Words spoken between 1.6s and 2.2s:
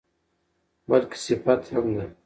هم ده.